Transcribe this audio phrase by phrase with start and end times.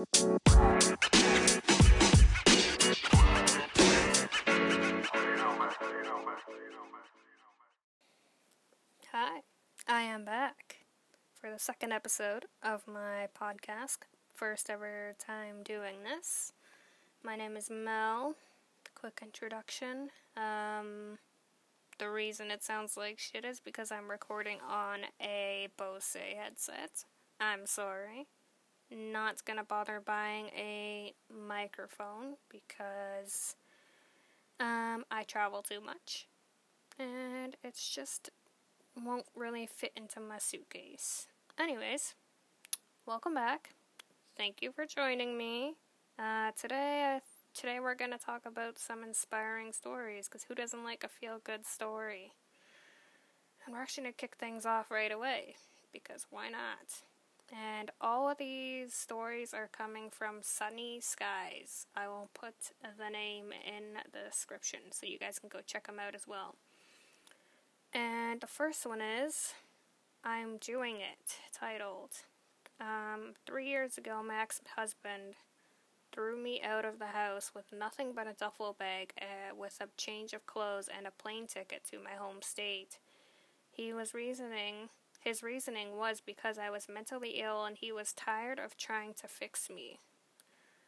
[0.00, 0.06] Hi,
[9.86, 10.86] I am back
[11.34, 13.98] for the second episode of my podcast.
[14.32, 16.54] First ever time doing this.
[17.22, 18.36] My name is Mel.
[18.94, 20.08] Quick introduction.
[20.34, 21.18] Um,
[21.98, 27.04] the reason it sounds like shit is because I'm recording on a Bose headset.
[27.38, 28.28] I'm sorry.
[28.90, 33.54] Not gonna bother buying a microphone because
[34.58, 36.26] um, I travel too much.
[36.98, 38.30] And it's just
[39.00, 41.28] won't really fit into my suitcase.
[41.58, 42.14] Anyways,
[43.06, 43.74] welcome back.
[44.36, 45.74] Thank you for joining me.
[46.18, 47.20] Uh, today,
[47.54, 50.26] today we're gonna talk about some inspiring stories.
[50.26, 52.32] Cause who doesn't like a feel-good story?
[53.64, 55.54] And we're actually gonna kick things off right away
[55.92, 57.02] because why not?
[57.52, 61.86] And all of these stories are coming from Sunny Skies.
[61.96, 65.98] I will put the name in the description so you guys can go check them
[65.98, 66.54] out as well.
[67.92, 69.54] And the first one is
[70.22, 72.10] I'm Doing It, titled.
[72.80, 75.34] Um, three years ago, ex husband
[76.12, 79.88] threw me out of the house with nothing but a duffel bag uh, with a
[79.96, 82.98] change of clothes and a plane ticket to my home state.
[83.70, 84.88] He was reasoning,
[85.20, 89.28] his reasoning was because I was mentally ill and he was tired of trying to
[89.28, 90.00] fix me.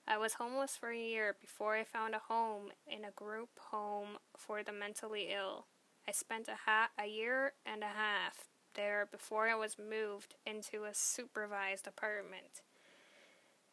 [0.09, 4.17] I was homeless for a year before I found a home in a group home
[4.37, 5.67] for the mentally ill.
[6.09, 10.85] I spent a, ha- a year and a half there before I was moved into
[10.85, 12.63] a supervised apartment.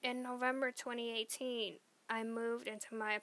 [0.03, 1.75] In November 2018,
[2.09, 3.19] I moved into my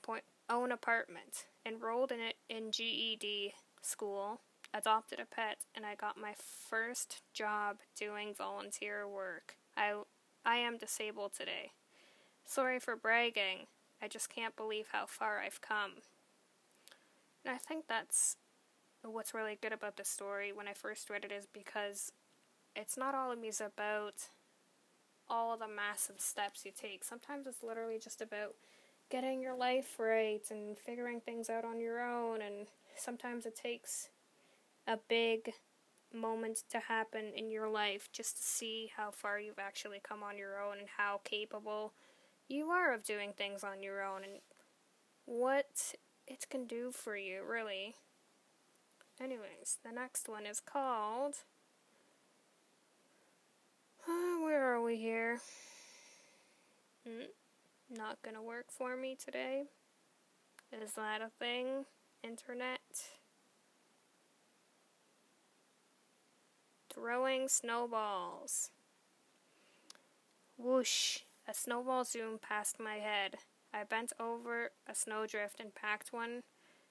[0.49, 4.41] own apartment, enrolled in it in GED school,
[4.75, 9.57] adopted a pet, and I got my first job doing volunteer work.
[9.77, 9.95] I
[10.45, 11.73] I am disabled today.
[12.45, 13.67] Sorry for bragging.
[14.01, 16.03] I just can't believe how far I've come.
[17.45, 18.37] And I think that's
[19.03, 22.13] what's really good about the story when I first read it is because
[22.75, 24.29] it's not always about
[25.29, 27.03] all the massive steps you take.
[27.05, 28.55] Sometimes it's literally just about
[29.11, 32.67] getting your life right and figuring things out on your own and
[32.97, 34.09] sometimes it takes
[34.87, 35.53] a big
[36.15, 40.39] moment to happen in your life just to see how far you've actually come on
[40.39, 41.93] your own and how capable
[42.49, 44.41] you are of doing things on your own and
[45.25, 45.95] what
[46.27, 47.97] it can do for you, really.
[49.21, 51.37] Anyways, the next one is called.
[54.09, 55.41] Uh, where are we here?
[57.07, 57.25] Hmm,
[57.91, 59.65] not gonna work for me today.
[60.73, 61.87] Is that a thing?
[62.23, 62.81] Internet?
[66.99, 68.71] Throwing snowballs.
[70.57, 71.19] Whoosh!
[71.47, 73.37] A snowball zoomed past my head.
[73.73, 76.43] I bent over a snowdrift and packed one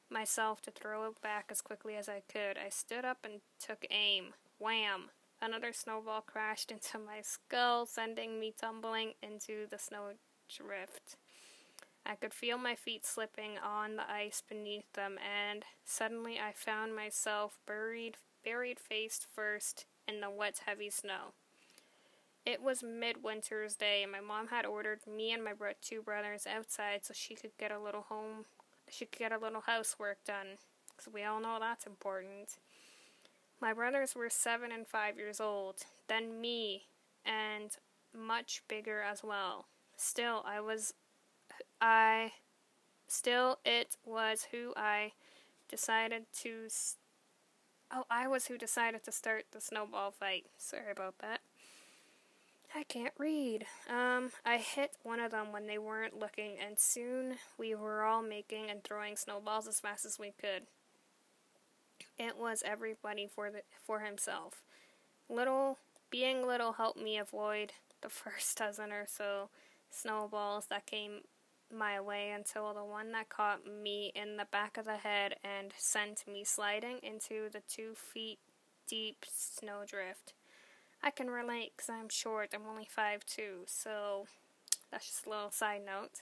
[0.08, 2.60] myself to throw it back as quickly as I could.
[2.64, 4.36] I stood up and took aim.
[4.60, 5.10] Wham!
[5.42, 11.18] Another snowball crashed into my skull, sending me tumbling into the snowdrift.
[12.06, 16.96] I could feel my feet slipping on the ice beneath them, and suddenly I found
[16.96, 21.34] myself buried, buried face first in the wet, heavy snow.
[22.46, 27.04] It was midwinter's day, and my mom had ordered me and my two brothers outside
[27.04, 28.46] so she could get a little home
[28.90, 30.58] she could get a little housework done,
[30.90, 32.58] because we all know that's important.
[33.62, 36.84] My brothers were seven and five years old, then me,
[37.26, 37.72] and
[38.14, 39.66] much bigger as well.
[39.98, 40.94] Still, I was,
[41.82, 42.34] I,
[43.08, 45.14] still, it was who I
[45.70, 46.68] decided to,
[47.92, 50.46] oh, I was who decided to start the snowball fight.
[50.58, 51.42] Sorry about that.
[52.76, 53.66] I can't read.
[53.90, 58.22] Um, I hit one of them when they weren't looking, and soon we were all
[58.22, 60.64] making and throwing snowballs as fast as we could.
[62.18, 64.62] It was everybody for the for himself.
[65.30, 65.78] Little
[66.10, 69.50] being little helped me avoid the first dozen or so
[69.90, 71.22] snowballs that came
[71.72, 75.72] my way until the one that caught me in the back of the head and
[75.78, 78.40] sent me sliding into the two feet
[78.88, 80.34] deep snowdrift.
[81.04, 82.54] I can relate because I'm short.
[82.54, 84.28] I'm only 5'2", so
[84.92, 86.22] that's just a little side note.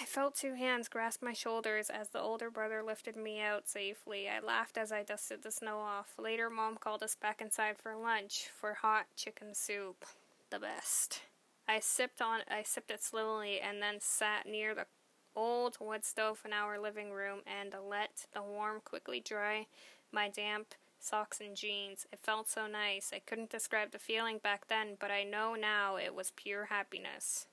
[0.00, 4.28] I felt two hands grasp my shoulders as the older brother lifted me out safely.
[4.28, 6.12] I laughed as I dusted the snow off.
[6.18, 10.04] Later, Mom called us back inside for lunch, for hot chicken soup.
[10.50, 11.22] The best.
[11.68, 14.86] I sipped on I sipped it slowly and then sat near the
[15.36, 19.66] old wood stove in our living room and let the warm quickly dry
[20.10, 22.06] my damp socks and jeans.
[22.12, 23.12] It felt so nice.
[23.14, 27.46] I couldn't describe the feeling back then, but I know now it was pure happiness.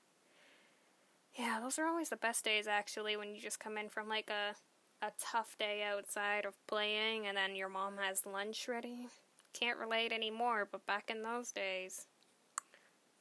[1.34, 4.30] Yeah, those are always the best days actually when you just come in from like
[4.30, 4.56] a
[5.02, 9.08] a tough day outside of playing and then your mom has lunch ready.
[9.52, 12.06] Can't relate anymore, but back in those days,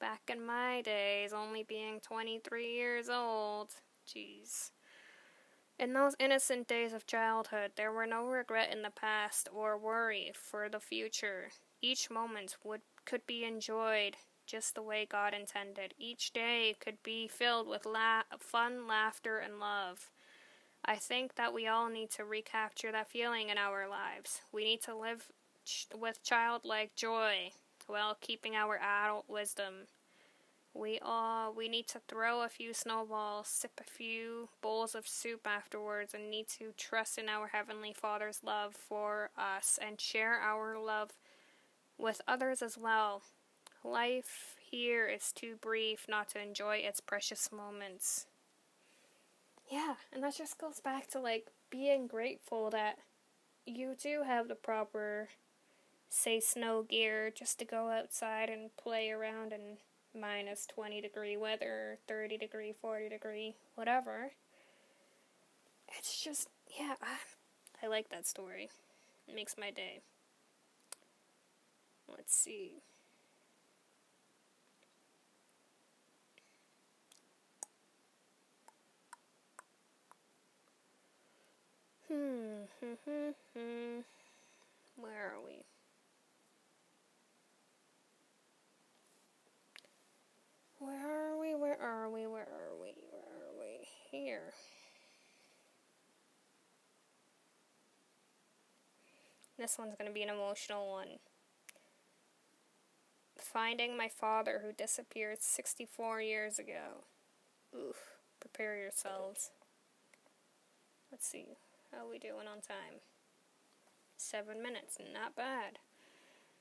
[0.05, 3.71] back in my days, only being 23 years old,
[4.07, 4.69] jeez.
[5.79, 10.31] In those innocent days of childhood, there were no regret in the past or worry
[10.35, 11.49] for the future.
[11.81, 14.15] Each moment would could be enjoyed
[14.45, 15.95] just the way God intended.
[15.97, 20.11] Each day could be filled with la- fun, laughter, and love.
[20.85, 24.41] I think that we all need to recapture that feeling in our lives.
[24.51, 25.29] We need to live
[25.65, 27.53] ch- with childlike joy
[27.87, 29.87] while keeping our adult wisdom.
[30.75, 35.47] We all we need to throw a few snowballs, sip a few bowls of soup
[35.47, 40.77] afterwards, and need to trust in our heavenly Father's love for us and share our
[40.77, 41.11] love
[41.97, 43.23] with others as well.
[43.85, 48.27] Life here is too brief not to enjoy its precious moments.
[49.71, 52.99] Yeah, and that just goes back to like being grateful that
[53.65, 55.29] you do have the proper,
[56.09, 59.77] say, snow gear just to go outside and play around in
[60.15, 64.31] minus 20 degree weather, 30 degree, 40 degree, whatever.
[65.97, 68.69] It's just, yeah, I, I like that story.
[69.27, 70.01] It makes my day.
[72.07, 72.81] Let's see.
[82.07, 83.99] Hmm, hmm, hmm, hmm.
[84.97, 85.65] Where are we?
[90.85, 91.55] Where are we?
[91.55, 92.27] Where are we?
[92.27, 92.93] Where are we?
[93.09, 93.87] Where are we?
[94.11, 94.53] Here.
[99.57, 101.19] This one's going to be an emotional one.
[103.37, 107.05] Finding my father who disappeared 64 years ago.
[107.75, 107.95] Oof.
[108.39, 109.49] Prepare yourselves.
[111.11, 111.57] Let's see.
[111.91, 112.99] How we doing on time?
[114.17, 114.97] Seven minutes.
[115.13, 115.79] Not bad.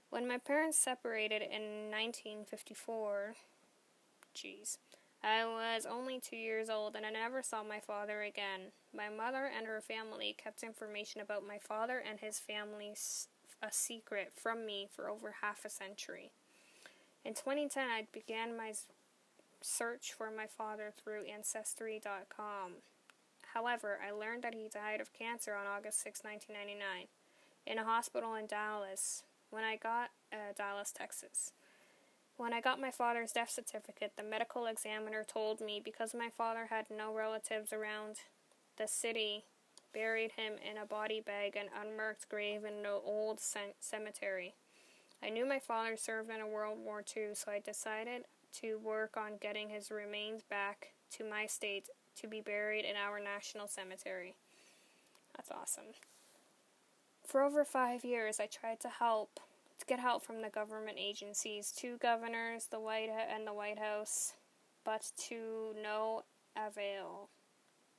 [0.09, 3.35] When my parents separated in 1954,
[4.35, 4.79] jeez,
[5.23, 8.73] I was only two years old and I never saw my father again.
[8.95, 12.95] My mother and her family kept information about my father and his family
[13.63, 16.31] a secret from me for over half a century.
[17.25, 18.75] In 2010, I began my
[19.63, 22.73] search for my father through Ancestry.com.
[23.55, 27.07] However, I learned that he died of cancer on August 6, 1999,
[27.67, 31.53] in a hospital in Dallas, when I got uh, Dallas, Texas.
[32.37, 36.67] When I got my father's death certificate, the medical examiner told me because my father
[36.69, 38.17] had no relatives around
[38.77, 39.45] the city,
[39.93, 43.41] buried him in a body bag and unmarked grave in an old
[43.79, 44.55] cemetery.
[45.23, 48.25] I knew my father served in a World War II, so I decided
[48.61, 51.89] to work on getting his remains back to my state
[52.21, 54.35] to be buried in our national cemetery.
[55.37, 55.95] That's awesome.
[57.25, 59.41] For over five years, I tried to help
[59.87, 64.35] get help from the government agencies, two governors, the White and the White House,
[64.85, 66.23] but to no
[66.57, 67.29] avail.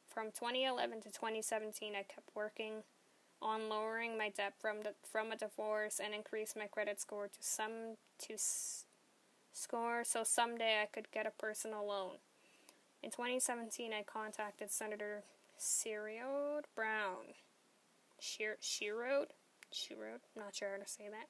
[0.08, 2.84] From 2011 to 2017, I kept working
[3.42, 7.38] on lowering my debt from the, from a divorce and increase my credit score to
[7.42, 8.86] some to s-
[9.52, 12.18] score so someday I could get a personal loan.
[13.04, 15.24] In 2017, I contacted Senator
[15.60, 17.36] Sherrod Brown.
[18.22, 19.28] Sherrod?
[19.74, 20.20] Sherrod?
[20.36, 21.28] Not sure how to say that.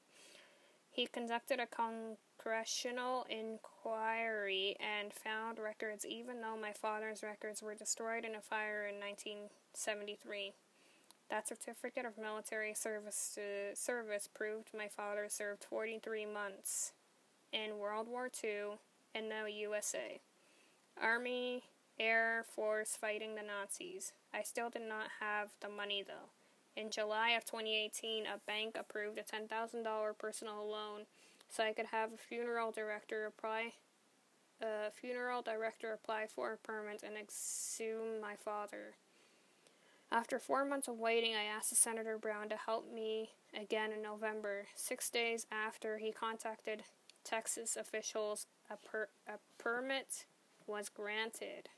[0.95, 8.23] He conducted a congressional inquiry and found records, even though my father's records were destroyed
[8.23, 10.53] in a fire in 1973.
[11.29, 16.93] That certificate of military service uh, service proved my father served 43 months
[17.51, 18.77] in World War II
[19.13, 20.21] in the USA.
[21.01, 21.63] Army,
[21.99, 24.13] Air Force fighting the Nazis.
[24.33, 26.29] I still did not have the money though.
[26.75, 31.05] In July of 2018, a bank approved a $10,000 personal loan
[31.49, 33.73] so I could have a funeral director apply
[34.61, 38.95] a funeral director apply for a permit and exhume my father.
[40.11, 44.67] After four months of waiting, I asked Senator Brown to help me again in November.
[44.75, 46.83] Six days after he contacted
[47.23, 50.25] Texas officials, a, per- a permit
[50.67, 51.69] was granted.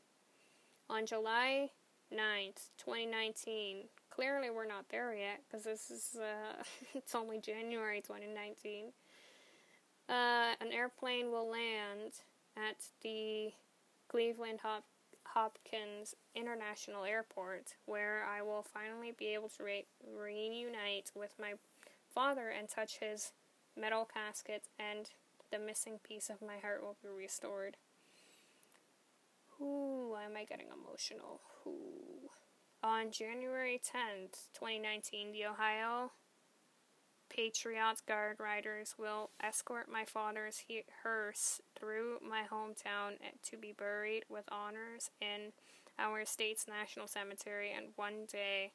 [0.90, 1.72] On July
[2.14, 3.86] 9th, 2019,
[4.18, 6.64] clearly we're not there yet because this is, uh,
[6.96, 8.86] it's only January 2019.
[10.10, 12.14] Uh, an airplane will land
[12.56, 13.52] at the
[14.10, 14.86] Cleveland Hop-
[15.24, 19.86] Hopkins International Airport, where I will finally be able to re-
[20.18, 21.54] reunite with my
[22.12, 23.34] father and touch his
[23.80, 25.12] metal casket, and
[25.52, 27.78] the missing piece of my heart will be restored.
[29.62, 31.42] Ooh, am I getting emotional?
[31.68, 32.30] Ooh.
[32.84, 36.12] On January 10th, 2019, the Ohio
[37.28, 40.64] Patriots Guard Riders will escort my father's
[41.04, 45.54] hearse through my hometown to be buried with honors in
[45.98, 47.74] our state's national cemetery.
[47.76, 48.74] And one day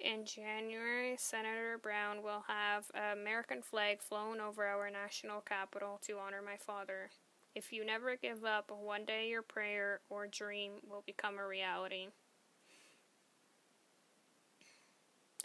[0.00, 6.18] in January, Senator Brown will have an American flag flown over our national capital to
[6.18, 7.10] honor my father.
[7.54, 12.08] If you never give up, one day your prayer or dream will become a reality.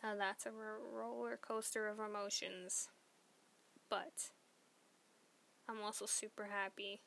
[0.03, 2.89] That's a roller coaster of emotions.
[3.89, 4.31] But
[5.67, 7.01] I'm also super happy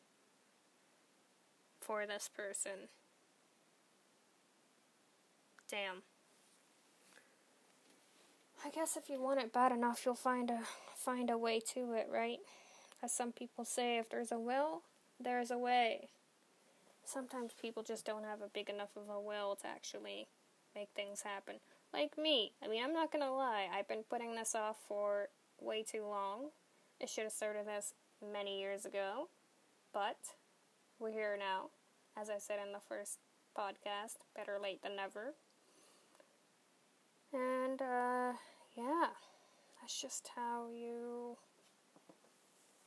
[1.80, 2.88] for this person.
[5.70, 6.02] Damn.
[8.64, 10.60] I guess if you want it bad enough, you'll find a
[10.96, 12.38] find a way to it, right?
[13.02, 14.82] As some people say, if there's a will,
[15.20, 16.08] there's a way.
[17.04, 20.26] Sometimes people just don't have a big enough of a will to actually
[20.74, 21.56] make things happen.
[21.96, 22.52] Like me.
[22.62, 26.50] I mean, I'm not gonna lie, I've been putting this off for way too long.
[27.02, 29.30] I should have started this many years ago,
[29.94, 30.18] but
[30.98, 31.70] we're here now.
[32.14, 33.18] As I said in the first
[33.58, 35.34] podcast, better late than never.
[37.32, 38.32] And, uh,
[38.76, 39.08] yeah,
[39.80, 41.38] that's just how you.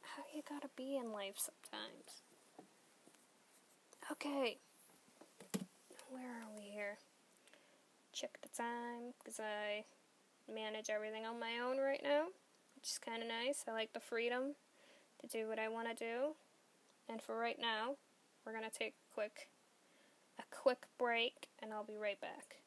[0.02, 2.22] how you gotta be in life sometimes.
[4.12, 4.60] Okay,
[6.10, 6.98] where are we here?
[8.20, 9.86] Check the time because I
[10.54, 12.26] manage everything on my own right now,
[12.76, 13.64] which is kind of nice.
[13.66, 14.56] I like the freedom
[15.22, 16.36] to do what I want to do.
[17.08, 17.96] And for right now,
[18.46, 19.48] we're gonna take a quick
[20.38, 22.58] a quick break, and I'll be right back.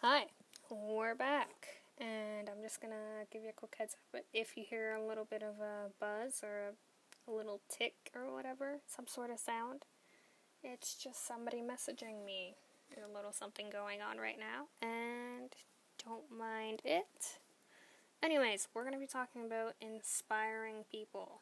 [0.00, 0.26] Hi,
[0.68, 4.22] we're back, and I'm just gonna give you a quick heads up.
[4.32, 6.72] If you hear a little bit of a buzz or a,
[7.28, 9.84] a little tick or whatever, some sort of sound,
[10.62, 12.54] it's just somebody messaging me.
[12.88, 15.52] There's a little something going on right now, and
[16.04, 17.38] don't mind it.
[18.22, 21.40] Anyways, we're gonna be talking about inspiring people.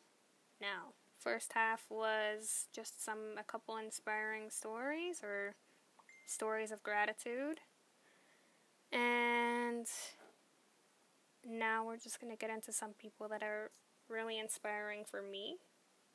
[0.61, 5.55] Now, first half was just some a couple inspiring stories or
[6.27, 7.61] stories of gratitude
[8.93, 9.87] and
[11.49, 13.71] now we're just going to get into some people that are
[14.09, 15.59] really inspiring for me.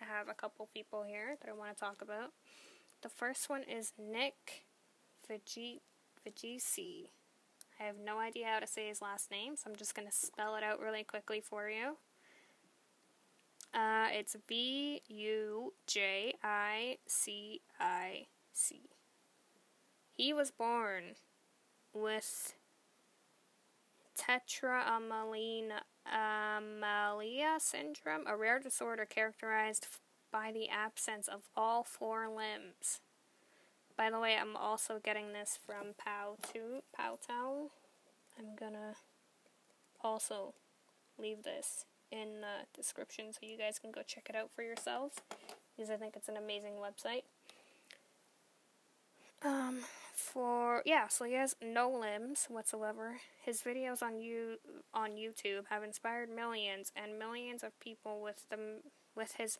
[0.02, 2.32] I have a couple people here that I want to talk about.
[3.02, 4.66] The first one is Nick
[5.30, 5.80] Vigisi.
[7.80, 10.14] I have no idea how to say his last name, so I'm just going to
[10.14, 11.98] spell it out really quickly for you.
[13.74, 18.90] Uh, it's V U J I C I C.
[20.12, 21.16] He was born
[21.94, 22.54] with
[26.06, 29.88] tetraamelia syndrome, a rare disorder characterized
[30.32, 33.02] by the absence of all four limbs.
[33.98, 36.82] By the way, I'm also getting this from Powtown.
[36.98, 37.70] Powtown.
[38.38, 38.96] I'm gonna
[40.04, 40.54] also
[41.18, 45.16] leave this in the description so you guys can go check it out for yourselves
[45.76, 47.24] because I think it's an amazing website.
[49.44, 49.80] Um,
[50.16, 53.18] for yeah, so he has no limbs whatsoever.
[53.44, 54.58] His videos on you
[54.94, 58.82] on YouTube have inspired millions and millions of people with the
[59.16, 59.60] with his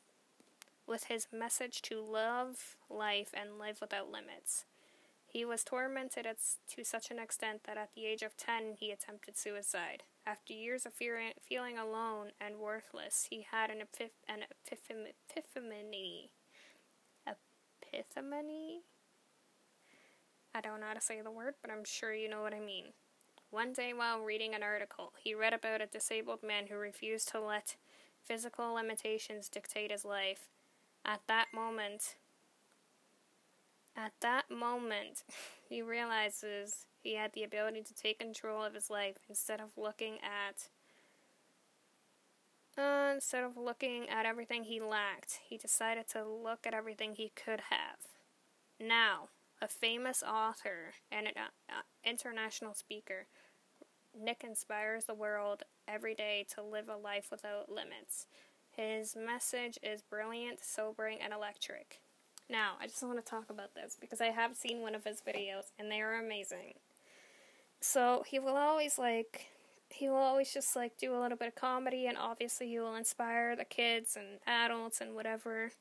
[0.88, 4.66] with his message to love life and live without limits.
[5.26, 6.38] He was tormented at,
[6.76, 10.04] to such an extent that at the age of 10 he attempted suicide.
[10.26, 13.84] After years of fearing, feeling alone and worthless, he had an,
[14.30, 16.32] an epiphany.
[17.92, 18.84] Epiphany?
[20.56, 22.62] I don't know how to say the word, but I'm sure you know what I
[22.62, 22.86] mean.
[23.52, 27.42] One day while reading an article, he read about a disabled man who refused to
[27.42, 27.76] let
[28.24, 30.48] physical limitations dictate his life.
[31.04, 32.16] At that moment,
[33.98, 35.24] at that moment,
[35.70, 40.20] he realizes he had the ability to take control of his life instead of looking
[40.24, 40.70] at
[42.82, 47.32] uh, instead of looking at everything he lacked, he decided to look at everything he
[47.36, 47.98] could have.
[48.80, 49.30] Now,
[49.62, 51.34] a famous author and an
[51.70, 53.28] uh, international speaker.
[54.18, 58.28] Nick inspires the world every day to live a life without limits.
[58.72, 62.02] His message is brilliant, sobering, and electric.
[62.50, 65.22] Now, I just want to talk about this because I have seen one of his
[65.22, 66.76] videos and they are amazing.
[67.82, 69.48] So, he will always like
[69.90, 72.96] he will always just like do a little bit of comedy and obviously he will
[72.96, 75.72] inspire the kids and adults and whatever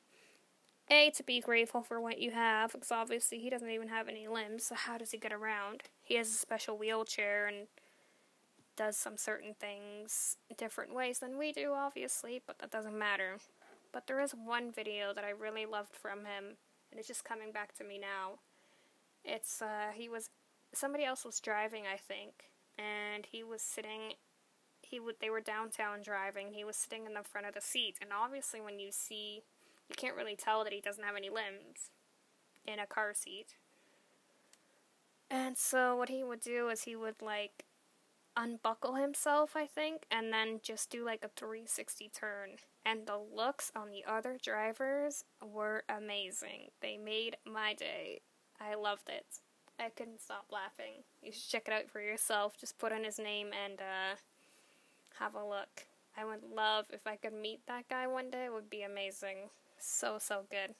[0.89, 4.27] A, to be grateful for what you have, because obviously he doesn't even have any
[4.27, 5.81] limbs, so how does he get around?
[6.03, 7.67] He has a special wheelchair and
[8.75, 13.37] does some certain things different ways than we do, obviously, but that doesn't matter.
[13.91, 16.57] But there is one video that I really loved from him,
[16.91, 18.39] and it's just coming back to me now.
[19.23, 20.29] It's, uh, he was,
[20.71, 24.13] somebody else was driving, I think, and he was sitting,
[24.83, 27.95] he would, they were downtown driving, he was sitting in the front of the seat,
[28.01, 29.41] and obviously when you see,
[29.89, 31.91] you can't really tell that he doesn't have any limbs
[32.65, 33.55] in a car seat.
[35.29, 37.65] And so what he would do is he would, like,
[38.37, 42.49] unbuckle himself, I think, and then just do like a 360 turn.
[42.85, 46.69] And the looks on the other drivers were amazing.
[46.81, 48.21] They made my day.
[48.59, 49.25] I loved it.
[49.79, 51.03] I couldn't stop laughing.
[51.21, 52.55] You should check it out for yourself.
[52.59, 54.15] Just put in his name and uh,
[55.19, 55.85] have a look.
[56.17, 58.45] I would love if I could meet that guy one day.
[58.45, 59.49] It would be amazing.
[59.85, 60.75] So so good.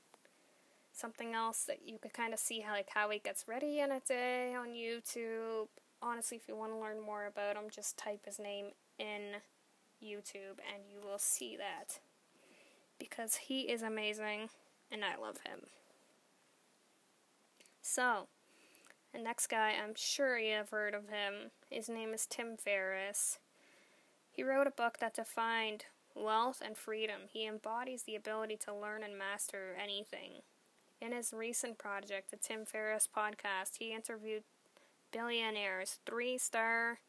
[0.93, 3.91] Something else that you could kind of see how like how he gets ready in
[3.91, 5.67] a day on YouTube
[6.05, 8.67] honestly, if you want to learn more about him, just type his name
[9.00, 9.41] in
[10.03, 12.00] YouTube and you will see that.
[13.00, 14.50] Because he is amazing
[14.91, 15.62] and I love him.
[17.81, 18.27] So,
[19.13, 21.51] the next guy, I'm sure you have heard of him.
[21.69, 23.39] His name is Tim Ferriss.
[24.31, 25.85] He wrote a book that defined
[26.15, 27.22] wealth and freedom.
[27.31, 30.41] He embodies the ability to learn and master anything.
[31.01, 34.43] In his recent project, the Tim Ferriss podcast, he interviewed
[35.12, 37.00] billionaires, three star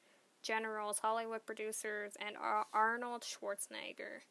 [0.42, 2.36] generals, Hollywood producers, and
[2.72, 4.22] Arnold Schwarzenegger.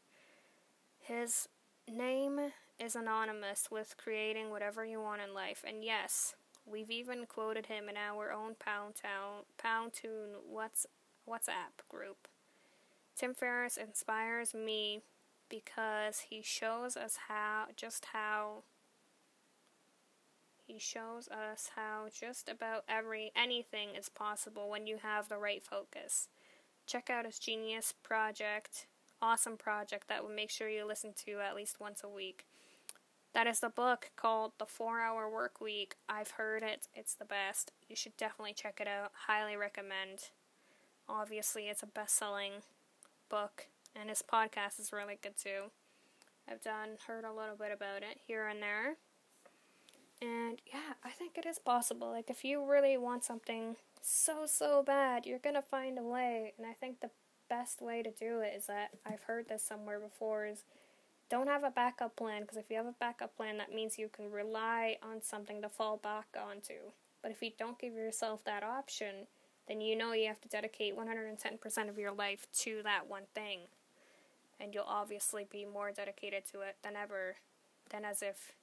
[1.00, 1.48] His
[1.92, 7.68] name is anonymous with creating whatever you want in life, and yes, we've even quoted
[7.68, 10.86] him in our own Pound Town Pound Tune What's
[11.28, 12.28] WhatsApp group.
[13.16, 15.02] Tim Ferriss inspires me
[15.48, 18.64] because he shows us how just how
[20.66, 25.64] he shows us how just about every anything is possible when you have the right
[25.64, 26.28] focus.
[26.88, 28.88] Check out his genius project,
[29.22, 32.46] awesome project that will make sure you listen to at least once a week.
[33.34, 35.96] That is the book called The 4 Hour Work Week.
[36.08, 36.88] I've heard it.
[36.94, 37.72] It's the best.
[37.88, 39.12] You should definitely check it out.
[39.28, 40.30] Highly recommend.
[41.10, 42.64] Obviously, it's a best-selling
[43.36, 43.68] book
[44.00, 45.64] and his podcast is really good too.
[46.50, 48.96] I've done heard a little bit about it here and there.
[50.22, 52.12] And yeah, I think it is possible.
[52.12, 56.54] Like, if you really want something so, so bad, you're gonna find a way.
[56.58, 57.10] And I think the
[57.50, 60.64] best way to do it is that I've heard this somewhere before is
[61.30, 64.08] don't have a backup plan because if you have a backup plan, that means you
[64.08, 66.92] can rely on something to fall back onto.
[67.22, 69.28] But if you don't give yourself that option,
[69.68, 73.62] then you know you have to dedicate 110% of your life to that one thing.
[74.60, 77.36] And you'll obviously be more dedicated to it than ever,
[77.90, 78.54] than as if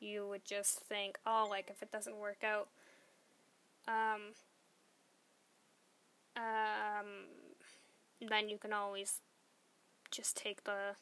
[0.00, 2.68] you would just think, oh, like if it doesn't work out,
[3.86, 4.34] um,
[6.36, 7.06] um,
[8.20, 9.20] then you can always
[10.10, 10.96] just take the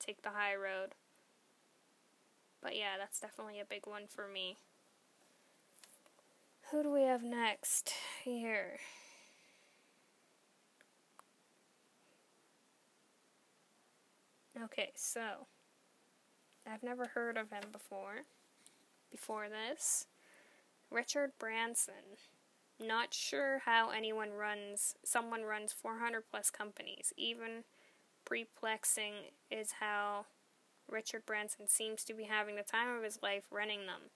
[0.00, 0.94] take the high road.
[2.62, 4.56] But yeah, that's definitely a big one for me.
[6.70, 7.92] Who do we have next
[8.24, 8.78] here?
[14.62, 15.46] Okay, so
[16.70, 18.22] I've never heard of him before
[19.10, 20.06] before this.
[20.90, 22.18] Richard Branson.
[22.80, 27.12] Not sure how anyone runs, someone runs 400 plus companies.
[27.16, 27.64] Even
[28.24, 29.14] perplexing
[29.50, 30.26] is how
[30.90, 34.10] Richard Branson seems to be having the time of his life running them.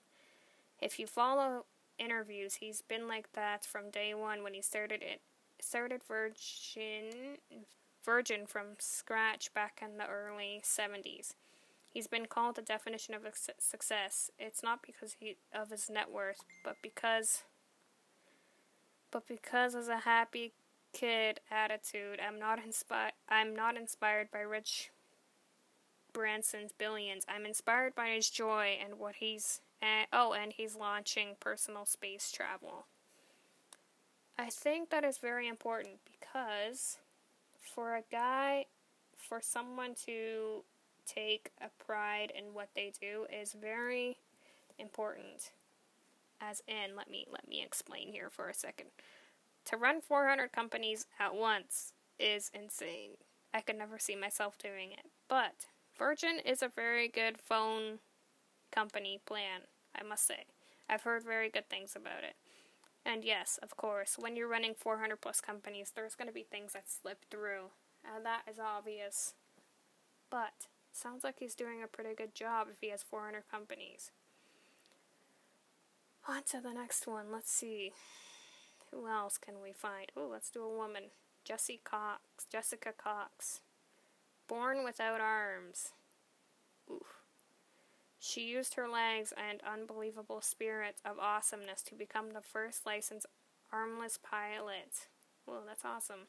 [0.81, 1.65] If you follow
[1.97, 5.21] interviews, he's been like that from day one when he started it.
[5.61, 7.37] Started Virgin,
[8.09, 11.35] Virgin from scratch back in the early 70s.
[11.93, 13.21] He's been called the definition of
[13.59, 14.31] success.
[14.39, 17.43] It's not because he, of his net worth, but because
[19.11, 20.53] but because as a happy
[20.91, 24.89] kid attitude, I'm not inspired I'm not inspired by Rich
[26.11, 27.25] Branson's billions.
[27.29, 32.31] I'm inspired by his joy and what he's uh, oh, and he's launching personal space
[32.31, 32.87] travel.
[34.35, 36.97] I think that is very important because
[37.73, 38.65] for a guy
[39.15, 40.63] for someone to
[41.05, 44.17] take a pride in what they do is very
[44.77, 45.51] important.
[46.41, 48.89] As in, let me let me explain here for a second.
[49.65, 53.11] To run 400 companies at once is insane.
[53.53, 55.05] I could never see myself doing it.
[55.27, 55.65] But
[55.97, 57.99] Virgin is a very good phone
[58.71, 59.61] company plan,
[59.95, 60.45] I must say.
[60.89, 62.35] I've heard very good things about it.
[63.05, 66.73] And yes, of course, when you're running 400 plus companies, there's going to be things
[66.73, 67.71] that slip through.
[68.03, 69.33] And that is obvious.
[70.29, 74.11] But Sounds like he's doing a pretty good job if he has 400 companies.
[76.27, 77.31] On to the next one.
[77.31, 77.93] Let's see.
[78.91, 80.07] Who else can we find?
[80.17, 81.03] Oh, let's do a woman.
[81.45, 82.21] Jessie Cox.
[82.51, 83.61] Jessica Cox.
[84.47, 85.89] Born without arms.
[86.91, 87.18] Oof.
[88.19, 93.25] She used her legs and unbelievable spirit of awesomeness to become the first licensed
[93.71, 95.07] armless pilot.
[95.45, 96.27] Whoa, that's awesome.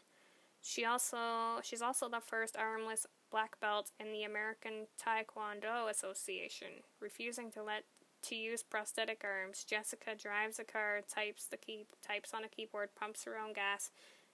[0.62, 6.84] She also she's also the first armless black belt in the American Taekwondo Association.
[7.00, 7.84] Refusing to let
[8.22, 12.90] to use prosthetic arms, Jessica drives a car, types the key types on a keyboard,
[12.94, 13.90] pumps her own gas,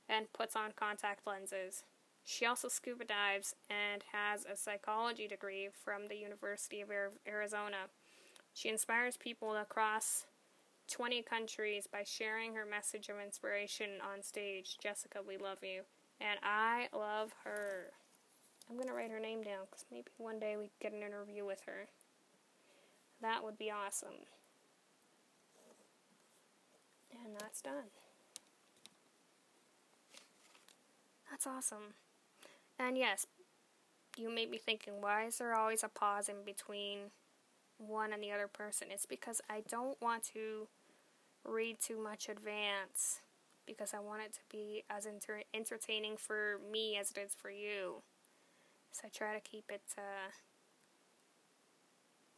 [0.08, 1.84] and puts on contact lenses.
[2.28, 6.90] She also scuba dives and has a psychology degree from the University of
[7.26, 7.86] Arizona.
[8.52, 10.26] She inspires people across
[10.90, 14.76] 20 countries by sharing her message of inspiration on stage.
[14.82, 15.82] Jessica, we love you.
[16.20, 17.92] And I love her.
[18.68, 21.46] I'm going to write her name down because maybe one day we get an interview
[21.46, 21.86] with her.
[23.22, 24.26] That would be awesome.
[27.24, 27.90] And that's done.
[31.30, 31.94] That's awesome.
[32.78, 33.26] And yes,
[34.16, 37.10] you may be thinking, why is there always a pause in between
[37.78, 38.88] one and the other person?
[38.90, 40.68] It's because I don't want to
[41.44, 43.20] read too much advance
[43.66, 47.50] because I want it to be as enter- entertaining for me as it is for
[47.50, 48.02] you.
[48.92, 49.82] So I try to keep it.
[49.96, 50.30] Uh,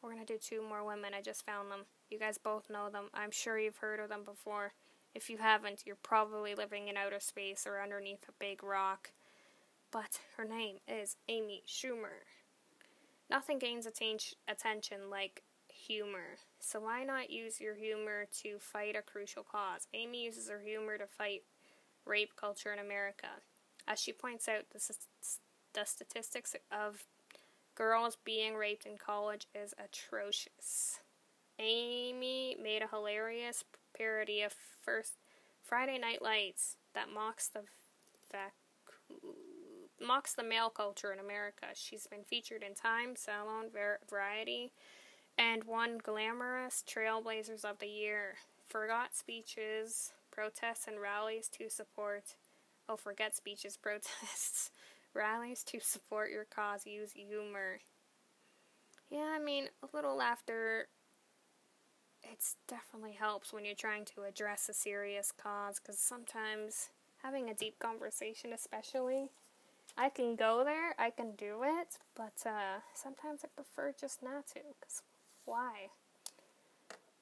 [0.02, 1.12] we're gonna do two more women.
[1.14, 1.86] I just found them.
[2.10, 3.06] You guys both know them.
[3.12, 4.72] I'm sure you've heard of them before.
[5.14, 9.10] If you haven't, you're probably living in outer space or underneath a big rock.
[9.90, 12.26] But her name is Amy Schumer.
[13.30, 16.38] Nothing gains atten- attention like humor.
[16.60, 19.86] So why not use your humor to fight a crucial cause?
[19.94, 21.42] Amy uses her humor to fight
[22.04, 23.28] rape culture in America.
[23.86, 24.94] As she points out, the,
[25.72, 27.04] the statistics of
[27.74, 31.00] girls being raped in college is atrocious.
[31.58, 33.64] Amy made a hilarious
[33.96, 35.14] parody of first
[35.62, 37.60] Friday Night Lights that mocks the
[38.30, 38.52] vac-
[40.00, 41.66] mocks the male culture in America.
[41.74, 43.66] She's been featured in Time, Salon,
[44.08, 44.72] Variety,
[45.36, 48.34] and won Glamorous Trailblazers of the Year.
[48.68, 52.36] Forgot speeches, protests, and rallies to support.
[52.88, 54.70] Oh, forget speeches, protests,
[55.14, 56.86] rallies to support your cause.
[56.86, 57.80] Use humor.
[59.10, 60.88] Yeah, I mean, a little laughter.
[62.22, 66.90] It definitely helps when you're trying to address a serious cause, because sometimes
[67.22, 69.30] having a deep conversation, especially,
[69.96, 74.46] I can go there, I can do it, but uh, sometimes I prefer just not
[74.48, 75.02] to, because
[75.44, 75.88] why?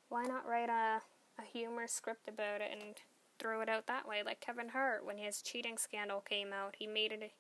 [0.09, 1.01] Why not write a,
[1.41, 2.97] a humor script about it and
[3.39, 4.23] throw it out that way?
[4.25, 7.33] Like Kevin Hart, when his cheating scandal came out, he made it,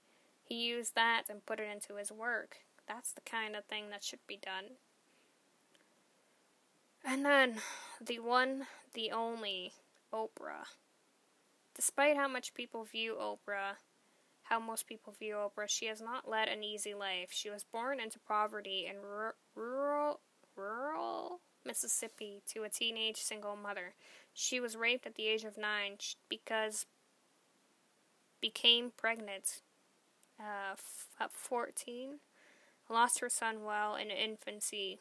[0.42, 2.58] he used that and put it into his work.
[2.88, 4.76] That's the kind of thing that should be done.
[7.04, 7.56] And then,
[8.00, 9.72] the one, the only,
[10.12, 10.66] Oprah.
[11.74, 13.76] Despite how much people view Oprah,
[14.48, 17.28] how most people view Oprah, she has not led an easy life.
[17.30, 18.96] She was born into poverty in
[19.54, 20.20] rural
[20.56, 23.94] rural Mississippi to a teenage single mother.
[24.32, 25.96] She was raped at the age of nine
[26.28, 26.86] because
[28.40, 29.62] became pregnant
[30.38, 32.20] uh, f- at 14,
[32.88, 34.98] lost her son while in infancy.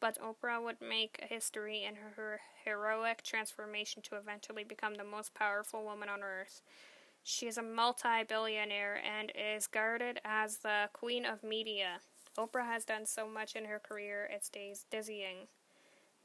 [0.00, 5.04] But Oprah would make a history in her, her heroic transformation to eventually become the
[5.04, 6.60] most powerful woman on earth.
[7.24, 12.00] She is a multi billionaire and is guarded as the queen of media.
[12.36, 15.48] Oprah has done so much in her career, it stays dizzying.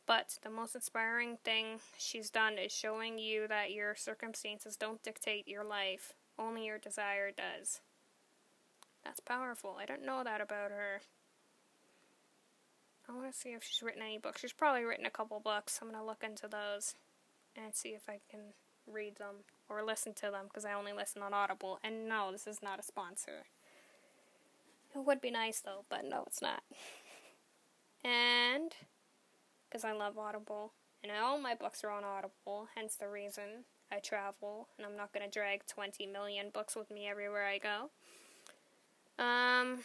[0.06, 5.48] But the most inspiring thing she's done is showing you that your circumstances don't dictate
[5.48, 7.82] your life, only your desire does.
[9.04, 9.78] That's powerful.
[9.80, 11.02] I don't know that about her.
[13.08, 14.42] I want to see if she's written any books.
[14.42, 15.80] She's probably written a couple books.
[15.82, 16.96] I'm going to look into those
[17.56, 18.54] and see if I can
[18.86, 21.80] read them or listen to them because I only listen on Audible.
[21.84, 23.46] And no, this is not a sponsor.
[24.96, 26.64] It would be nice though, but no, it's not.
[28.04, 28.72] And
[29.68, 34.00] because I love Audible, and all my books are on Audible, hence the reason I
[34.00, 37.90] travel, and I'm not going to drag 20 million books with me everywhere I go.
[39.24, 39.80] Um,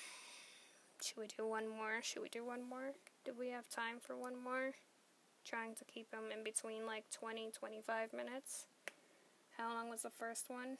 [1.03, 2.01] should we do one more?
[2.03, 2.93] Should we do one more?
[3.25, 4.73] Do we have time for one more?
[5.45, 8.67] Trying to keep them in between like 20, 25 minutes.
[9.63, 10.79] How long was the first one?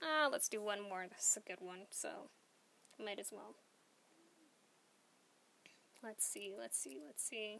[0.00, 1.06] Ah, let's do one more.
[1.08, 2.08] This is a good one, so
[3.04, 3.56] might as well.
[6.00, 7.58] Let's see, let's see, let's see.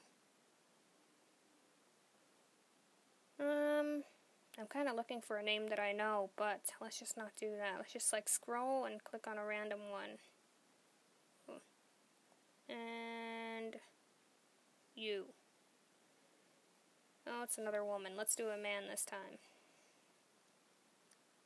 [3.41, 4.05] Um,
[4.57, 7.51] I'm kind of looking for a name that I know, but let's just not do
[7.59, 7.79] that.
[7.79, 10.19] Let's just like scroll and click on a random one.
[12.69, 13.77] And
[14.95, 15.25] you.
[17.27, 18.13] Oh, it's another woman.
[18.17, 19.39] Let's do a man this time.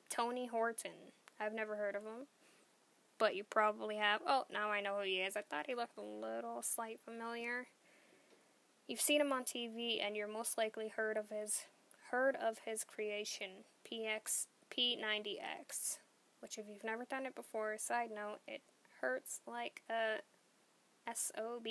[0.09, 1.13] Tony Horton.
[1.41, 2.27] I've never heard of him.
[3.19, 4.21] But you probably have.
[4.27, 5.37] Oh, now I know who he is.
[5.37, 7.67] I thought he looked a little slight familiar.
[8.87, 11.67] You've seen him on TV and you're most likely heard of his
[12.11, 15.99] heard of his creation, PX P90X.
[16.41, 18.63] Which if you've never done it before, side note, it
[19.01, 20.19] hurts like a
[21.13, 21.67] SOB.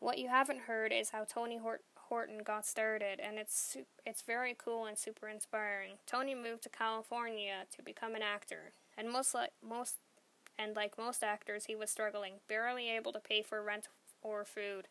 [0.00, 4.54] What you haven't heard is how Tony Hort- Horton got started, and it's it's very
[4.54, 5.92] cool and super inspiring.
[6.06, 9.94] Tony moved to California to become an actor, and most like most
[10.58, 13.88] and like most actors, he was struggling, barely able to pay for rent
[14.20, 14.88] or food.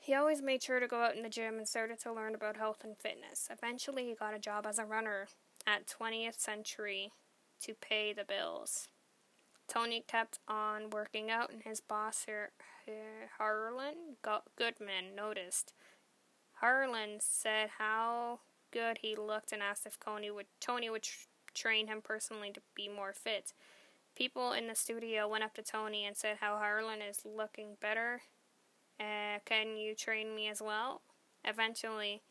[0.00, 2.56] He always made sure to go out in the gym and started to learn about
[2.56, 3.48] health and fitness.
[3.48, 5.28] Eventually, he got a job as a runner
[5.64, 7.12] at 20th Century
[7.60, 8.88] to pay the bills.
[9.68, 12.24] Tony kept on working out, and his boss,
[13.38, 14.16] Harlan
[14.56, 15.72] Goodman, noticed.
[16.54, 18.40] Harlan said how
[18.70, 22.60] good he looked and asked if Tony would, Tony would tr- train him personally to
[22.74, 23.52] be more fit.
[24.14, 28.22] People in the studio went up to Tony and said how Harlan is looking better.
[29.00, 31.02] Uh, can you train me as well?
[31.44, 32.22] Eventually,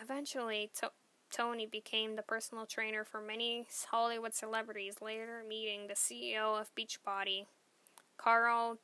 [0.00, 0.92] eventually, to-
[1.30, 7.46] Tony became the personal trainer for many Hollywood celebrities, later meeting the CEO of Beachbody,
[8.18, 8.78] Carl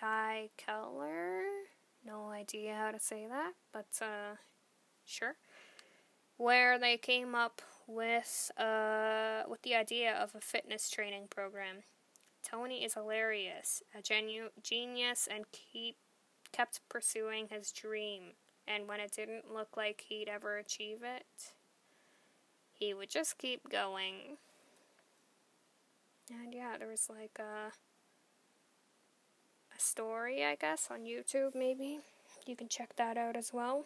[0.00, 1.42] Daikeler.
[2.04, 4.36] No idea how to say that, but uh,
[5.04, 5.36] sure.
[6.36, 11.84] Where they came up with uh, with the idea of a fitness training program.
[12.42, 15.96] Tony is hilarious, a genu- genius, and keep
[16.52, 18.34] kept pursuing his dream.
[18.66, 21.52] And when it didn't look like he'd ever achieve it,
[22.72, 24.38] he would just keep going.
[26.30, 27.72] And yeah, there was like a
[29.76, 32.00] a story, I guess, on YouTube maybe.
[32.46, 33.84] You can check that out as well.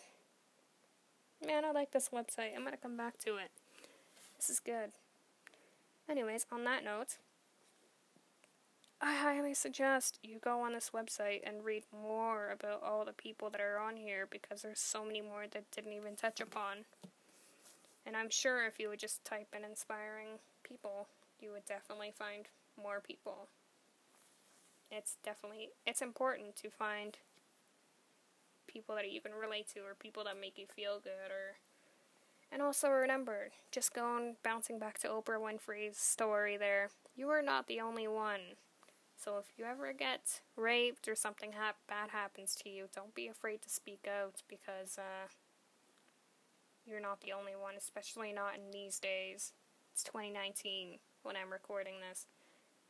[1.47, 2.57] Man, I like this website.
[2.57, 3.51] I'm gonna come back to it.
[4.37, 4.91] This is good.
[6.09, 7.19] Anyways, on that note,
[9.01, 13.49] I highly suggest you go on this website and read more about all the people
[13.51, 16.79] that are on here because there's so many more that didn't even touch upon.
[18.05, 21.07] And I'm sure if you would just type in inspiring people,
[21.41, 22.47] you would definitely find
[22.81, 23.47] more people.
[24.91, 27.19] It's definitely it's important to find
[28.67, 31.57] people that you can relate to or people that make you feel good or
[32.51, 37.67] and also remember, just going bouncing back to Oprah Winfrey's story there, you are not
[37.67, 38.57] the only one.
[39.17, 43.29] So if you ever get raped or something ha- bad happens to you, don't be
[43.29, 45.29] afraid to speak out because uh,
[46.87, 49.53] you're not the only one, especially not in these days.
[49.93, 52.27] It's 2019 when I'm recording this,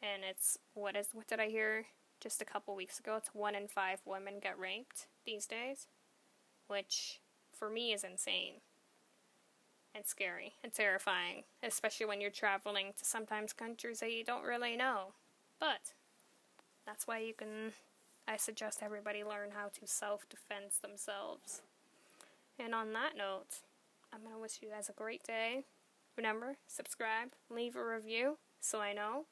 [0.02, 1.86] and it's what is what did I hear
[2.20, 3.16] just a couple weeks ago?
[3.16, 5.86] It's one in five women get raped these days,
[6.66, 7.20] which
[7.52, 8.54] for me is insane
[9.94, 14.76] and scary and terrifying, especially when you're traveling to sometimes countries that you don't really
[14.76, 15.12] know.
[15.58, 15.92] But
[16.86, 17.72] that's why you can.
[18.26, 21.62] I suggest everybody learn how to self defense themselves.
[22.58, 23.62] And on that note,
[24.12, 25.64] I'm going to wish you guys a great day.
[26.16, 29.26] Remember, subscribe, leave a review so I know.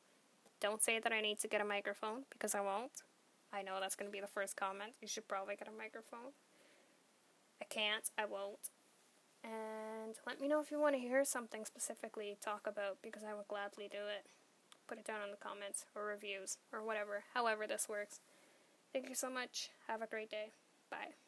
[0.60, 3.02] Don't say that I need to get a microphone because I won't.
[3.52, 4.92] I know that's going to be the first comment.
[5.00, 6.32] You should probably get a microphone.
[7.60, 8.70] I can't, I won't.
[9.44, 13.34] And let me know if you want to hear something specifically talk about because I
[13.34, 14.26] will gladly do it.
[14.88, 18.20] Put it down in the comments or reviews or whatever, however this works.
[18.92, 19.70] Thank you so much.
[19.88, 20.50] Have a great day.
[20.90, 21.25] Bye.